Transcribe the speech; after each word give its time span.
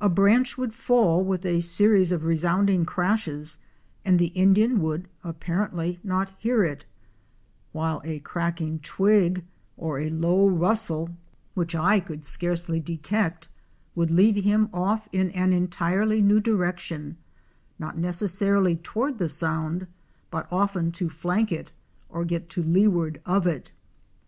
A 0.00 0.08
branch 0.08 0.58
would 0.58 0.74
fall 0.74 1.22
with 1.22 1.46
a 1.46 1.60
series 1.60 2.10
of 2.10 2.24
resounding 2.24 2.84
crashes 2.84 3.60
and 4.04 4.18
the 4.18 4.32
Indian 4.34 4.80
would 4.80 5.06
apparently 5.22 6.00
not 6.02 6.32
hear 6.38 6.64
it, 6.64 6.84
while 7.70 8.02
a 8.04 8.18
cracking 8.18 8.80
twig 8.80 9.44
or 9.76 10.00
a 10.00 10.10
low 10.10 10.48
rustle 10.48 11.10
318 11.54 11.54
OUR 11.54 11.54
SEARCH 11.54 11.54
FOR 11.54 11.56
A 11.56 11.56
WILDERNESS. 11.56 11.56
which 11.60 11.76
I 11.76 12.00
could 12.00 12.24
scarcely 12.24 12.80
detect 12.80 13.48
would 13.94 14.10
lead 14.10 14.36
him 14.42 14.70
off 14.72 15.08
in 15.12 15.30
an 15.30 15.52
entirely 15.52 16.20
new 16.20 16.40
direction, 16.40 17.16
not 17.78 17.96
necessarily 17.96 18.74
toward 18.74 19.18
the 19.18 19.28
sound, 19.28 19.86
but 20.32 20.48
often 20.50 20.90
to 20.90 21.08
flank 21.08 21.52
it 21.52 21.70
or 22.08 22.24
get 22.24 22.50
to 22.50 22.62
leeward 22.64 23.20
of 23.24 23.46
it. 23.46 23.70